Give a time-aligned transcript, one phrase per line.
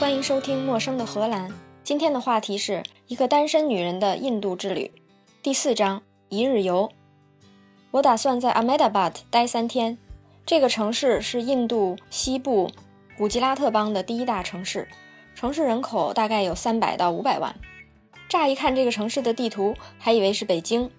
[0.00, 1.50] 欢迎收听《陌生的荷兰》。
[1.84, 4.90] 今天的话题是一个单身女人的印度之旅，
[5.42, 6.00] 第四章
[6.30, 6.90] 一日游。
[7.90, 9.98] 我打算在 Ahmedabad 待三天。
[10.46, 12.70] 这个城市是印度西部
[13.18, 14.88] 古吉拉特邦的第一大城市，
[15.34, 17.54] 城市人口大概有三百到五百万。
[18.26, 20.90] 乍一看这个城市的地图，还以为是北京，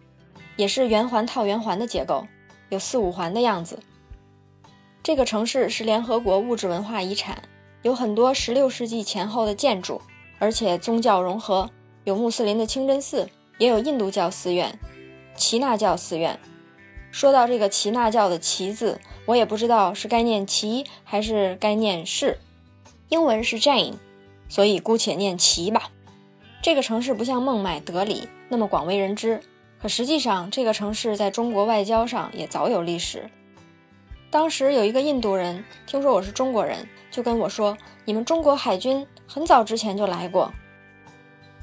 [0.57, 2.27] 也是圆环套圆环的结构，
[2.69, 3.79] 有四五环的样子。
[5.01, 7.41] 这个城市是联合国物质文化遗产，
[7.81, 10.01] 有很多16世纪前后的建筑，
[10.39, 11.69] 而且宗教融合，
[12.03, 14.77] 有穆斯林的清真寺，也有印度教寺院、
[15.35, 16.39] 耆那教寺院。
[17.11, 22.37] 说到这个耆那教的“耆”字，我也不知道是该念“耆”还是该念“是”，
[23.09, 23.95] 英文是 Jane，
[24.47, 25.91] 所以姑且念“耆”吧。
[26.61, 29.41] 这个城市不像孟买、德里那么广为人知，
[29.81, 33.29] 可实际上这个城市在中国外交上也早有历史。
[34.31, 40.49] 当时有一个印度人听说我是中国人，就跟我说：“你们中国海军很早之前就来过。”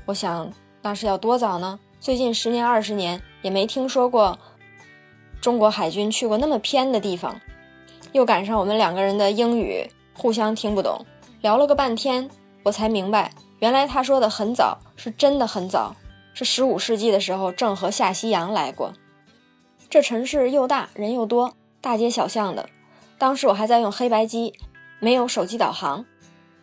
[0.04, 1.80] 我想那是要多早呢？
[1.98, 4.38] 最近十年二十年也没听说过
[5.40, 7.40] 中国海军去过那么偏的地方。
[8.12, 11.06] 又赶上我们两个人的英语互相听不懂，
[11.40, 12.28] 聊了个半天，
[12.64, 15.96] 我才明白，原来他说的很早是真的很早，
[16.34, 18.92] 是十五世纪的时候郑和下西洋来过。
[19.88, 21.54] 这城市又大，人又多。
[21.80, 22.68] 大街小巷的，
[23.18, 24.52] 当时我还在用黑白机，
[24.98, 26.04] 没有手机导航。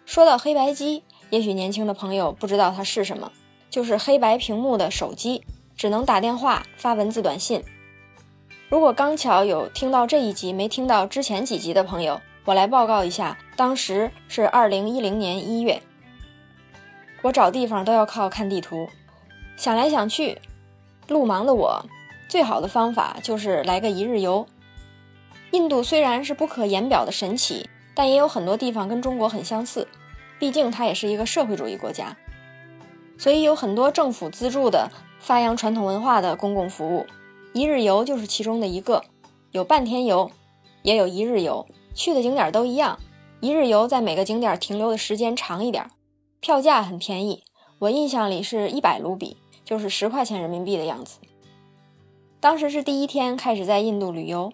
[0.05, 3.31] 说到黑白机，也许年轻的朋友不知道它是什么，
[3.69, 5.43] 就是黑白屏幕的手机，
[5.77, 7.63] 只能打电话、发文字短信。
[8.67, 15.81] 如果刚巧有听到这一集没听到之前几集的朋友，我来报告一下，当时是二零一零年一月，
[17.21, 18.89] 我找地方都要靠看地图，
[19.55, 20.39] 想来想去，
[21.08, 21.86] 路盲的我，
[22.27, 24.45] 最好的方法就是来个一日游。
[25.51, 29.87] 印度虽然是不可言表的神奇，但也有很多地方跟中国很相似。
[30.37, 32.17] 毕竟它也是一个社会主义国家，
[33.17, 37.05] 所以有很多政府资助的发扬传统文化的公共服务。
[37.53, 39.02] 一日游就是其中的一个，
[39.52, 40.30] 有半天游，
[40.81, 42.99] 也有一日游，去的景点都一样。
[43.39, 45.89] 一日游在每个景点停留的时间长一点，
[46.41, 47.43] 票价很便宜，
[47.80, 51.20] 我印象里是一百卢比，就是十块钱人民币的样子。
[52.41, 54.52] 当时是第一天开始在印度旅游。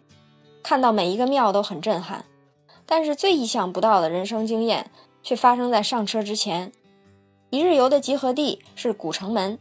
[0.64, 2.26] 看到每一个庙都很震撼，
[2.86, 4.90] 但是最意想不到的人生经验
[5.24, 6.72] 却发生在上车之前。
[7.50, 9.60] 一日游的集合地是古城门，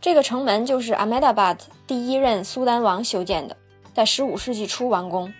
[0.00, 3.56] 这个城门就是 Ahmedabad 第一任苏丹王修建的，
[3.92, 5.32] 在15世纪初完工。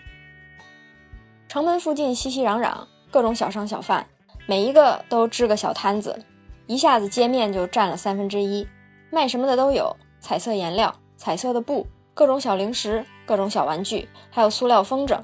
[1.48, 4.06] 城门附近熙熙攘攘，各种小商小贩，
[4.46, 6.24] 每一个都支个小摊子，
[6.66, 8.66] 一下子街面就占了三分之一，
[9.10, 11.86] 卖什么的都有：彩色颜料、彩色的布。
[12.16, 15.20] 各种小零食，各种小玩具，还有塑料风筝。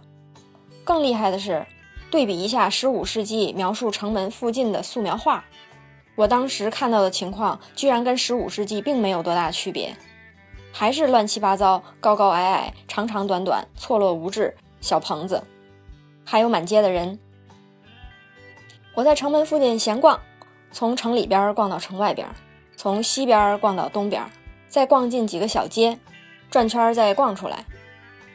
[0.85, 1.67] 更厉害的是，
[2.11, 5.45] 对比一下十五世纪描述城门附近的素描画，
[6.17, 9.95] 我当时看到的情况居然跟十五世纪并没有多大区别，
[10.73, 15.43] 还是乱七八糟、高高矮矮、长长短短、错落无致小棚子，
[16.25, 17.19] 还有满街的人。
[18.95, 20.19] 我在城门附近闲逛，
[20.73, 22.27] 从城里边逛到城外边，
[22.77, 24.25] 从西边逛到东边，
[24.69, 25.99] 再逛进几个小街。
[26.51, 27.65] 转圈再逛出来，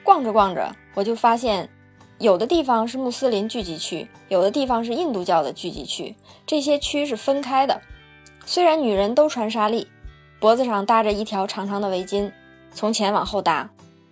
[0.06, 1.68] 逛着逛着，我就发现，
[2.20, 7.82] 有的地方是穆斯林聚集区，有的地方是印度教的聚集区，这些区是分开的。
[8.46, 9.88] 虽然女人都穿纱丽，
[10.40, 12.32] 脖子上搭着一条长长的围巾，
[12.72, 13.72] 从前往后搭，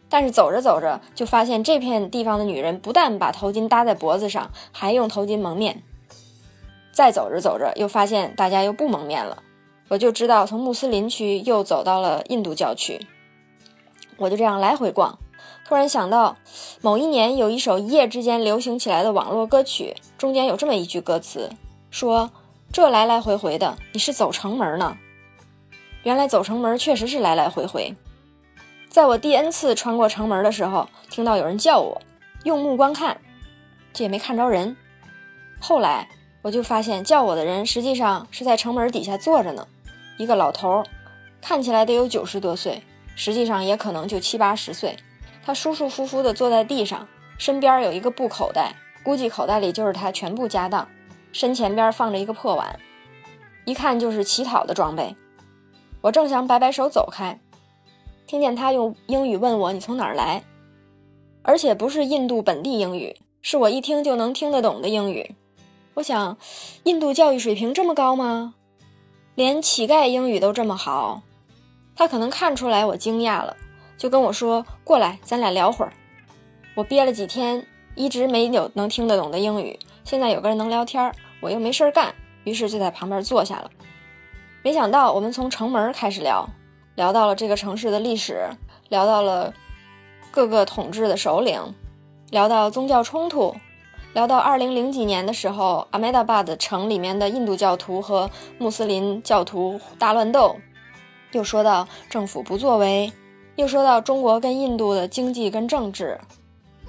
[0.09, 5.83] 但是走着走着就发现这片地方的女人不但把头巾搭在脖子上，还用头巾蒙面。
[6.91, 9.43] 再走着走着，又发现大家又不蒙面了，
[9.89, 13.05] 我就知道从穆斯林区又走到了印度教区。
[14.17, 15.19] 我就这样来回逛，
[15.65, 16.37] 突然想到，
[16.81, 21.49] 某一年有一首一夜之间流行起来的网络歌曲，中间有这么一句歌词，
[21.89, 22.29] 说
[22.71, 24.97] ：“这来来回回的，你是走城门呢？”
[26.03, 27.95] 原来走城门确实是来来回回。
[28.89, 32.01] 在我第 n 次穿过城门的时候，听到有人叫我，
[32.43, 33.17] 用目光看，
[33.93, 34.75] 这也没看着人。
[35.61, 36.09] 后来
[36.41, 39.65] 我就发现，叫我的人实际上是在城门底下坐着呢，
[40.17, 40.83] 一个老头，
[41.41, 42.83] 看起来得有九十多岁。
[43.15, 44.97] 实际上也可能就七八十岁，
[45.45, 47.07] 他舒舒服服地坐在地上，
[47.37, 50.87] 身边有一个布口袋，估计口袋里就是他全部家当。
[51.31, 52.79] 身前边放着一个破碗，
[53.65, 55.15] 一看就是乞讨的装备。
[56.01, 57.39] 我正想摆摆手走开，
[58.27, 60.43] 听见他用英语问我：“你从哪儿来？”
[61.41, 65.35] 而且不是印度本地英语，是我一听就能听得懂的英语。
[65.95, 66.37] 我想，
[66.83, 68.53] 印度教育水平这么高吗？
[69.35, 71.23] 连乞丐英语都这么好？
[71.95, 73.57] 他可能看出来我惊讶了，
[73.97, 75.93] 就跟我说：“过来，咱俩聊会儿。”
[76.75, 82.13] 我憋了几天，一直没有能听得懂的英语，现在有个人能聊天，我又没事儿干，
[82.43, 83.69] 于是就在旁边坐下了。
[84.63, 86.49] 没想到我们从城门开始聊，
[86.95, 88.49] 聊到了这个城市的历史，
[88.89, 89.53] 聊到了
[90.31, 91.75] 各个统治的首领，
[92.31, 93.55] 聊到宗教冲突，
[94.13, 100.55] 聊到二零零几年的时候，阿梅达巴的城里面的印度教徒和穆斯林教徒大乱斗，
[101.33, 103.11] 又说到政府不作为，
[103.55, 106.19] 又说到中国跟印度的经济跟政治，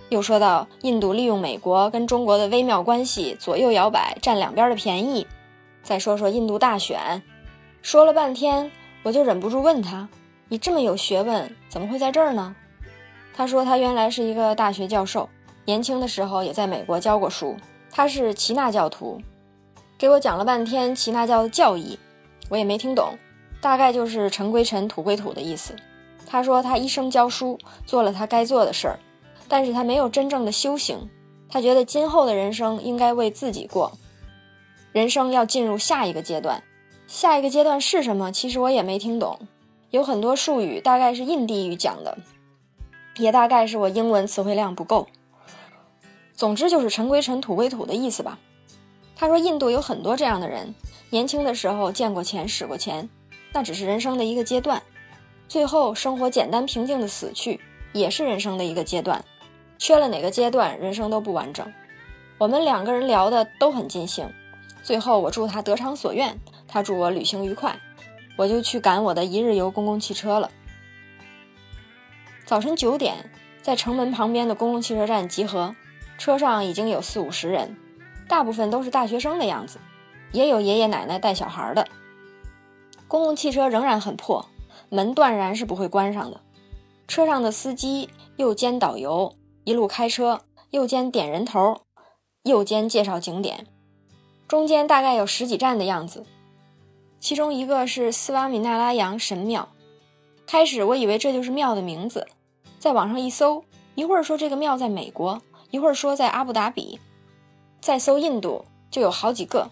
[0.08, 5.26] 又说到印度利用美国跟中国的微妙关系左右摇摆，占两边的便宜，
[5.82, 7.22] 再说说印度大选。
[7.82, 8.70] 说了半天，
[9.02, 10.08] 我就忍不住问他
[10.48, 12.56] ：“你这么有学问，怎么会在这儿呢？”
[13.36, 15.28] 他说：“他原来是一个大学教授，
[15.66, 17.54] 年轻的时候也在美国教过书。
[17.90, 19.20] 他是耆那教徒，
[19.98, 21.98] 给我讲了半天耆那教的教义，
[22.48, 23.18] 我也没听懂，
[23.60, 25.74] 大概就是尘归尘，土归土的意思。”
[26.34, 28.98] 他说：“他一生教书，做了他该做的事儿，
[29.46, 31.08] 但是他没有真正的修行。
[31.48, 33.92] 他觉得今后的人生应该为自己过，
[34.90, 36.64] 人生要进入下一个阶段。”
[37.06, 38.32] 下一个阶段是什么？
[38.32, 39.38] 其实我也没听懂，
[39.90, 42.18] 有很多术语大概是印地语讲的，
[43.18, 45.06] 也大概是我英文词汇量不够。
[46.34, 48.40] 总之就是尘归尘，土归土的意思吧。
[49.14, 50.74] 他说印度有很多这样的人，
[51.10, 53.08] 年轻的时候见过钱，使过钱，
[53.52, 54.82] 那只是人生的一个阶段，
[55.54, 57.60] 最后生活简单平静的死去，
[57.92, 59.24] 也是人生的一个阶段。
[59.78, 61.72] 缺了哪个阶段，人生都不完整。
[62.38, 64.28] 我们两个人聊的都很尽兴，
[64.82, 66.36] 最后我祝他得偿所愿。
[66.66, 67.78] 他祝我旅行愉快，
[68.36, 70.50] 我就去赶我的一日游公共汽车了。
[72.44, 73.30] 早晨九点，
[73.62, 75.76] 在城门旁边的公共汽车站集合，
[76.18, 77.76] 车上已经有四五十人，
[78.26, 79.78] 大部分都是大学生的样子，
[80.32, 81.86] 也有爷爷奶奶带小孩的。
[83.06, 84.48] 公共汽车仍然很破，
[84.94, 86.40] 门断然是不会关上的。
[87.08, 91.80] 车上的司机又兼导游，一路开车，又兼点人头，
[92.44, 93.66] 又兼介绍景点，
[94.46, 96.24] 中间大概有十几站的样子。
[97.18, 99.68] 其中一个是斯瓦米纳拉扬神庙，
[100.46, 102.28] 开始我以为这就是庙的名字，
[102.78, 103.64] 在网上一搜，
[103.96, 105.42] 一会儿说这个庙在美国，
[105.72, 107.00] 一会儿说在阿布达比，
[107.80, 109.68] 再搜印度就有好几个。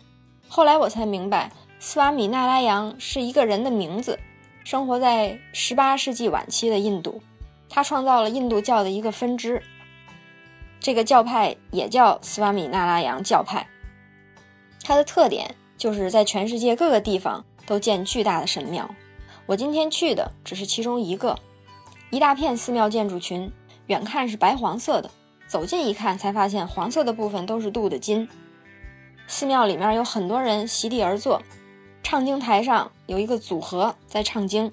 [0.48, 4.19] 后来我才明白，斯瓦米纳拉扬是一个人的名字，
[4.64, 7.20] 生活在十八世纪晚期的印度，
[7.68, 9.62] 他创造了印度教的一个分支，
[10.80, 13.66] 这个教派也叫斯瓦米纳拉扬教派，
[14.82, 15.54] 它的特点。
[15.78, 18.88] 就是在全世界各个地方都建巨大的神庙，
[19.46, 21.36] 我今天去的只是其中一个，
[22.10, 23.50] 一大片寺庙建筑群，
[23.86, 25.10] 远看是白黄色的，
[25.48, 28.28] 走近一看才发现黄色的部分都是镀的金。
[29.26, 31.42] 寺庙里面有很多人席地而坐，
[32.12, 34.70] 唱经台上有一个组合在唱经，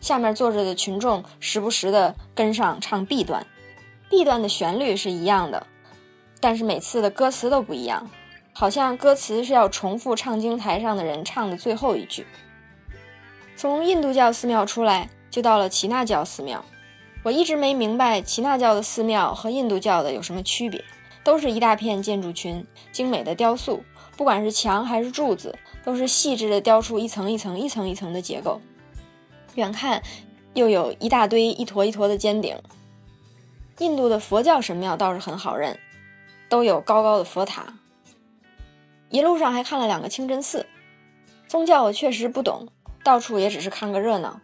[0.00, 3.46] 下面坐着的群众时不时的跟上唱 B 段
[4.08, 5.66] ，B 段的旋律是一样的，
[6.40, 8.08] 但是每次的歌词都不一样。
[8.54, 12.26] 好像歌词是要重复唱经台上的人唱的最后一句。
[13.54, 16.64] 从印度教寺庙出来，就到了耆那教寺庙。
[17.22, 20.82] 我一直没明白耆那教的寺庙和印度教的有什么区别，
[21.22, 23.82] 都是一大片建筑群，精美的雕塑，
[24.18, 28.60] 不管是墙还是柱子，都是细致的雕出一层一层、一层一层的结构。
[29.54, 30.02] 远看
[30.54, 32.56] 又有一大堆一坨一坨的尖顶。
[33.78, 35.78] 印度的佛教神庙倒是很好认，
[36.48, 37.74] 都有高高的佛塔。
[39.08, 40.66] 一路上还看了两个清真寺，
[41.46, 42.66] 宗教我确实不懂，
[43.04, 44.40] 到处也只是看个热闹。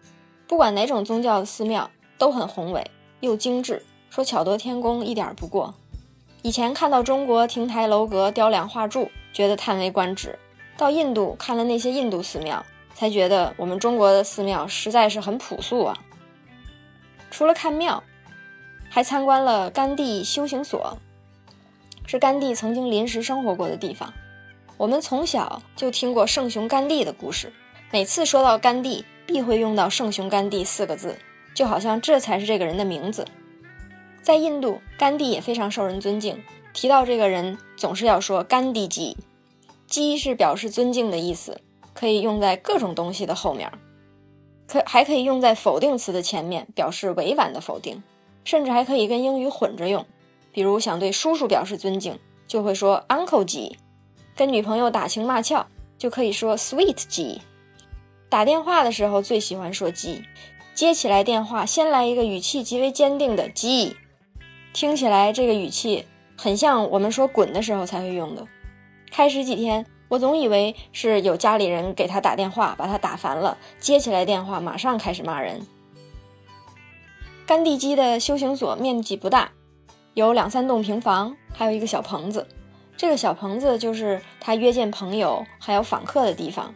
[0.46, 5.74] 不管哪种宗教的寺庙都很宏伟又精致，说巧夺天工一点不过。
[6.42, 10.30] 以前看到中国亭台楼阁、雕梁画柱，觉得叹为观止；
[10.78, 12.64] 到印度看了那些印度寺庙，
[12.94, 15.98] 才觉得我们中国的寺庙实在是很朴素啊。
[17.30, 18.02] 除了看庙，
[18.88, 20.96] 还参观了甘地修行所，
[22.06, 24.14] 是甘地曾经临时生活过的地方。
[24.76, 27.52] 我们从小就听过圣雄甘地的故事，
[27.90, 31.18] 每次说到甘地，必会用到“圣雄甘地”四个字，
[31.54, 33.26] 就好像这才是这个人的名字。
[34.22, 36.42] 在印度，甘地也非常受人尊敬。
[36.72, 39.14] 提到这个人，总是要说“甘地鸡
[39.86, 41.60] ”，“鸡”是表示尊敬的意思，
[41.92, 43.70] 可以用在各种东西的后面，
[44.66, 48.02] 可还可以用在否定词的前面，表示委婉的否定，
[48.42, 50.06] 甚至还可以跟英语混着用。
[50.50, 53.76] 比如想对叔叔表示尊敬，就会说 “Uncle 基”。
[54.34, 55.66] 跟女朋友打情骂俏，
[55.98, 57.42] 就可以说 “sweet G”。
[58.30, 60.22] 打电话的时候最喜欢说鸡
[60.74, 63.94] 接起来电话先来一个语气极为坚定的 “G”，
[64.72, 68.46] 听起来这个语气很像我们说“滚”的时候才会用的。
[69.10, 75.60] 开始几天，我总以为是有家里人给他打电话，把他打烦了，接起来电话马上开始骂人。
[77.46, 79.52] 甘地基的修行所面积不大，
[80.14, 82.46] 有两三栋平房，还有一个小棚子。
[82.96, 86.74] 这个小棚子就是他约见朋友还有访客的地方。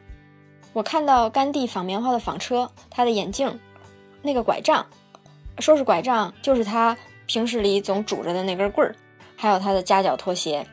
[0.73, 3.59] 我看到甘地纺棉花的纺车，他的眼镜，
[4.21, 4.87] 那个拐杖，
[5.59, 6.97] 说是拐杖，就是他
[7.27, 8.95] 平时里总拄着的那根棍儿，
[9.39, 10.67] 还有他的夹脚拖鞋。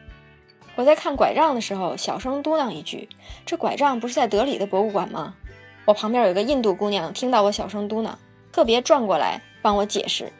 [0.75, 3.07] 我在看拐杖的时候，小声嘟囔一句
[3.45, 5.35] ：“这拐杖不是在德里的博物馆吗？”
[5.85, 8.15] 我旁边有个印度姑娘，听到我小声嘟囔，
[8.51, 10.33] 特别转过来帮我解释。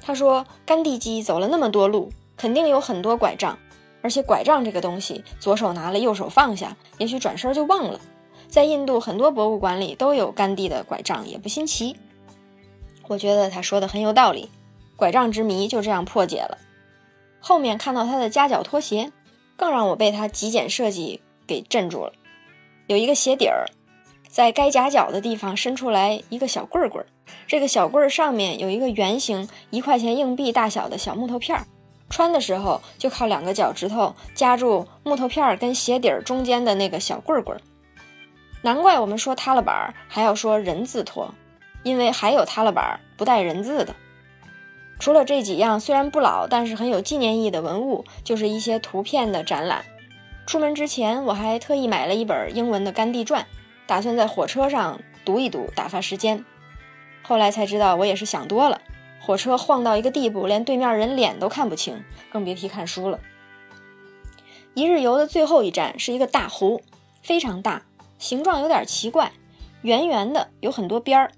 [0.00, 3.58] 她说：“甘地基走了那么多路，肯定有很多拐杖，
[4.00, 8.00] 而且拐杖这个东西，左手拿了，右手放下，也许转身就忘了。
[8.48, 11.96] 在印度很多博物馆里都有甘地的拐杖，也不新奇。”
[13.08, 14.48] 我觉得她说的很有道理，
[14.96, 16.56] 拐杖之谜就这样破解了。
[17.42, 19.12] 后面看到他的夹脚拖鞋。
[19.54, 22.12] 更让我被它极简设计给镇住了。
[22.88, 23.66] 有一个鞋底儿，
[24.28, 27.06] 在该夹脚的地方伸出来一个小棍棍儿，
[27.46, 31.64] 这个小棍儿上面有一个圆形一块钱硬币大小的小木头片儿，
[32.10, 37.60] 穿的时候就靠两个脚趾头夹住木头片儿跟鞋底儿中间的那个小棍棍儿。
[38.62, 41.32] 难怪我们说塌了板儿还要说人字拖，
[41.84, 43.94] 因为还有塌了板儿不带人字的。
[45.02, 49.84] 除了这几样虽然不老，但是很有纪念意义的文物，就是一些图片的展览。
[50.46, 53.42] 出门之前，我还特意买了一本英文的《甘地传》，
[53.88, 56.44] 打算在火车上读一读，打发时间。
[57.22, 58.80] 后来才知道，我也是想多了。
[59.20, 63.18] 火车晃到一个地步，连对面人脸都看不清，更别提看书了。
[64.74, 66.80] 一日游的最后一站是一个大湖，
[67.24, 67.82] 非常大，
[68.20, 69.32] 形状有点奇怪，
[69.80, 71.32] 圆圆的，有很多边儿。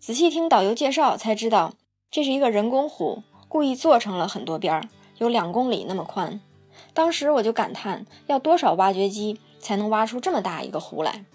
[0.00, 1.74] 仔细听导游介绍，才知道。
[2.10, 4.88] 这是一个人工湖，故意做成了很多边儿，
[5.18, 6.40] 有两公里那么宽。
[6.94, 11.26] 当时我就感叹，要多少挖掘机才能挖出这么大一个湖来？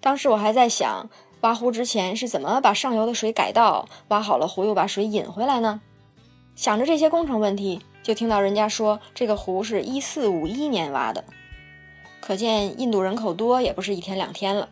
[0.00, 1.10] 当时我还在想，
[1.42, 5.82] 挖湖之前是怎么把上游的水改道，挖好了湖又把水引回来呢？
[6.56, 11.24] 想着这些工程问题，就听到人家说这个湖是一四五一年挖的，
[12.22, 14.70] 可见印度人口多也不是一天两天了。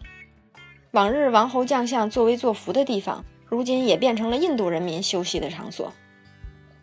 [0.92, 3.22] 往日王侯将相作威作福的地方。
[3.48, 5.92] 如今也变成了印度人民休息的场所。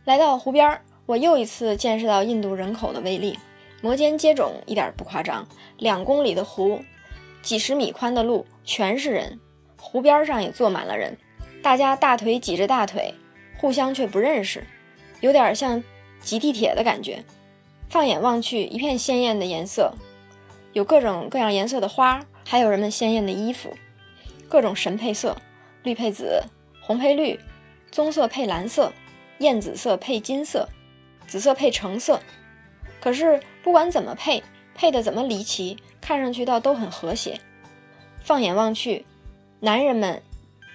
[0.05, 3.37] 来到湖边，我又一次见识到印度人口的威力，
[3.81, 5.45] 摩肩接踵，一点不夸张。
[5.77, 6.81] 两公里的湖，
[7.41, 9.39] 几十米宽的路，全是人。
[9.77, 11.17] 湖边上也坐满了人，
[11.61, 13.13] 大家大腿挤着大腿，
[13.57, 14.65] 互相却不认识，
[15.19, 15.83] 有点像
[16.21, 17.23] 挤地铁的感觉。
[17.89, 19.93] 放眼望去，一片鲜艳的颜色，
[20.71, 23.73] 有各种各样颜色的花，还有人们鲜艳的衣服，
[24.47, 25.35] 各种神配色。
[25.83, 26.41] 绿配紫，
[26.85, 27.39] 红配绿，
[27.91, 28.91] 棕色配蓝色，
[29.37, 30.67] 艳紫色配金色，
[31.25, 32.19] 紫色配橙色。
[32.99, 34.43] 可是不管怎么配，
[34.75, 37.39] 配的怎么离奇，看上去倒都很和谐。
[38.19, 39.05] 放眼望去，
[39.61, 40.21] 男人们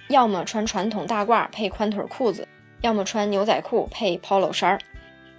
[0.07, 2.47] 要么穿传统大褂配宽腿裤子，
[2.81, 4.79] 要么穿牛仔裤配 polo 衫儿；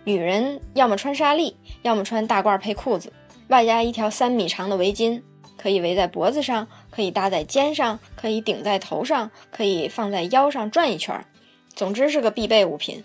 [0.04, 3.12] 女人要么穿纱丽，要么穿大褂配裤子，
[3.48, 5.20] 外加一条三米长的围巾。
[5.60, 11.26] 可以围在脖子上，可以搭在肩上，可以顶在头上，可以放在腰上转一圈儿。
[11.74, 13.04] 总之是个必备物品。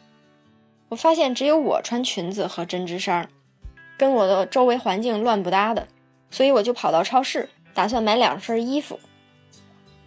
[0.88, 3.28] 我发现只有我穿裙子和针织衫，
[3.98, 5.86] 跟我的周围环境乱不搭的，
[6.32, 8.98] 所以我就跑到超市，打算买两身衣服。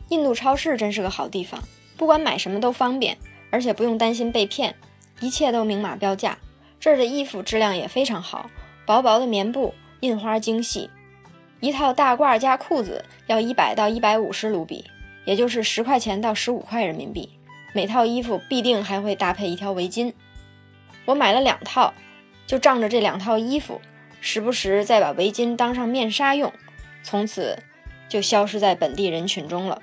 [0.08, 1.62] 印度超市真是个好地方，
[1.98, 3.18] 不管买什么都方便，
[3.50, 4.74] 而且不用担心被骗，
[5.20, 6.38] 一切都明码标价。
[6.80, 8.48] 这儿的衣服质量也非常好，
[8.86, 10.88] 薄薄的棉布，印花精细。
[11.60, 14.84] 一套大褂加裤子要一百到一百五十卢比，
[15.24, 17.30] 也就是十块钱到十五块人民币。
[17.74, 20.12] 每套衣服必定还会搭配一条围巾。
[21.04, 21.92] 我买了两套，
[22.46, 23.80] 就仗着这两套衣服，
[24.20, 26.52] 时不时再把围巾当上面纱用，
[27.02, 27.58] 从此
[28.08, 29.82] 就消失在本地人群中了。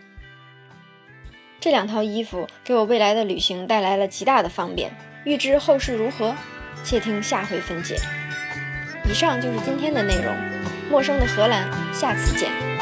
[1.60, 4.92] 这两套衣服给我未来的旅行带来了极大的方便。
[5.26, 6.36] 欲知后事如何，
[6.84, 7.98] 且听下回分解。
[9.10, 10.65] 以上就是今天的内容。
[10.90, 12.75] 陌生的荷兰，下次见。